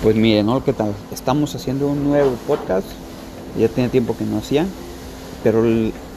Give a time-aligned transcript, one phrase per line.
[0.00, 0.62] Pues miren, ¿no?
[0.62, 0.94] ¿qué tal?
[1.10, 2.86] Estamos haciendo un nuevo podcast.
[3.58, 4.64] Ya tenía tiempo que no hacía.
[5.42, 5.64] Pero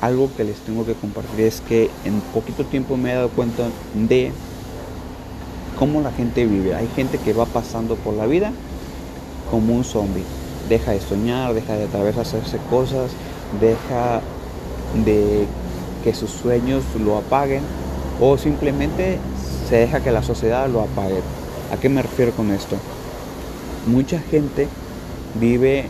[0.01, 3.63] algo que les tengo que compartir es que en poquito tiempo me he dado cuenta
[3.95, 4.31] de
[5.79, 6.75] cómo la gente vive.
[6.75, 8.51] Hay gente que va pasando por la vida
[9.49, 10.25] como un zombie.
[10.69, 11.87] Deja de soñar, deja de
[12.21, 13.09] hacerse cosas,
[13.59, 14.21] deja
[15.03, 15.47] de
[16.03, 17.63] que sus sueños lo apaguen
[18.19, 19.17] o simplemente
[19.67, 21.21] se deja que la sociedad lo apague.
[21.73, 22.77] ¿A qué me refiero con esto?
[23.87, 24.67] Mucha gente
[25.39, 25.85] vive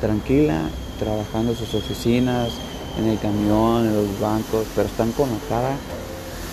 [0.00, 2.50] tranquila, trabajando en sus oficinas,
[2.98, 5.76] en el camión, en los bancos, pero están con la cara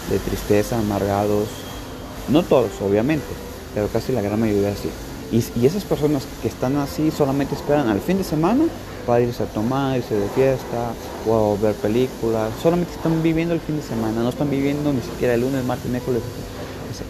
[0.10, 1.48] de tristeza, amargados.
[2.30, 3.26] No todos, obviamente,
[3.74, 4.90] pero casi la gran mayoría sí.
[5.32, 8.64] Y, esas personas que están así solamente esperan al fin de semana
[9.06, 10.94] para irse a tomar, irse de fiesta
[11.28, 12.52] o ver películas.
[12.62, 15.90] Solamente están viviendo el fin de semana, no están viviendo ni siquiera el lunes, martes,
[15.90, 16.22] miércoles.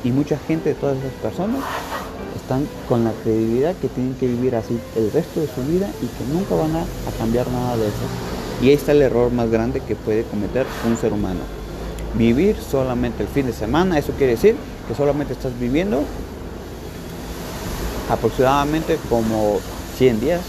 [0.03, 1.63] Y mucha gente de todas esas personas
[2.47, 6.05] están con la credibilidad que tienen que vivir así el resto de su vida y
[6.05, 6.85] que nunca van a,
[7.19, 7.97] cambiar nada de eso.
[8.61, 11.41] Y ahí está el error más grande que puede cometer un ser humano.
[12.13, 14.55] Vivir solamente el fin de semana, eso quiere decir
[14.87, 16.01] que solamente estás viviendo
[18.09, 19.59] aproximadamente como
[19.97, 20.41] 100 días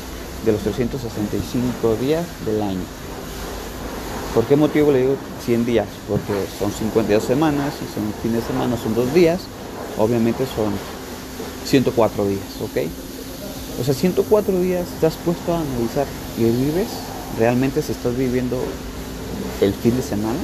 [0.47, 2.85] de los 365 días del año.
[4.37, 5.89] ¿Por qué motivo le digo 100 días?
[6.09, 9.41] Porque son 52 semanas y son fin de semana, son dos días.
[9.99, 10.73] Obviamente son
[11.65, 12.89] 104 días, ¿ok?
[13.81, 16.07] O sea, 104 días estás puesto a analizar
[16.37, 16.89] y vives
[17.39, 18.59] realmente si estás viviendo
[19.61, 20.39] el fin de semana,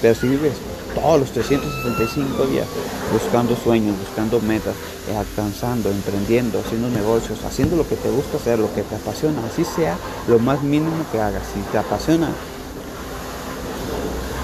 [0.00, 0.54] pero si vives
[0.94, 2.66] todos los 365 días
[3.12, 4.74] buscando sueños, buscando metas,
[5.08, 9.40] eh, alcanzando, emprendiendo, haciendo negocios, haciendo lo que te gusta hacer, lo que te apasiona,
[9.46, 9.96] así sea
[10.28, 11.42] lo más mínimo que hagas.
[11.54, 12.30] Si te apasiona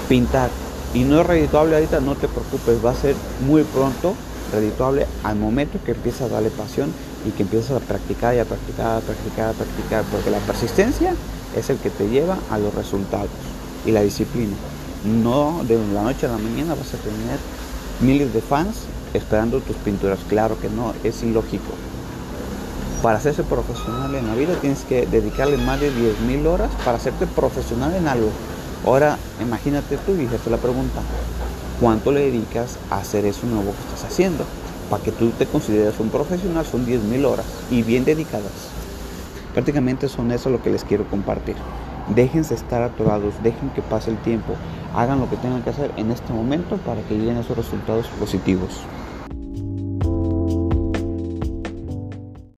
[0.07, 0.49] pintar
[0.93, 4.15] y no es redituable ahorita, no te preocupes, va a ser muy pronto
[4.51, 6.91] redituable al momento que empiezas a darle pasión
[7.25, 11.13] y que empiezas a practicar y a practicar, a practicar, a practicar, porque la persistencia
[11.55, 13.29] es el que te lleva a los resultados
[13.85, 14.55] y la disciplina.
[15.05, 17.39] No de la noche a la mañana vas a tener
[18.01, 21.73] miles de fans esperando tus pinturas, claro que no, es ilógico.
[23.01, 27.27] Para hacerse profesional en la vida tienes que dedicarle más de 10.000 horas para hacerte
[27.27, 28.29] profesional en algo.
[28.85, 31.01] Ahora imagínate tú y hacerte la pregunta,
[31.79, 34.45] ¿Cuánto le dedicas a hacer eso nuevo que estás haciendo?
[34.89, 38.71] Para que tú te consideres un profesional son 10.000 horas y bien dedicadas.
[39.53, 41.55] Prácticamente son eso lo que les quiero compartir.
[42.15, 44.55] Déjense estar atorados, dejen que pase el tiempo,
[44.95, 48.81] hagan lo que tengan que hacer en este momento para que lleguen esos resultados positivos.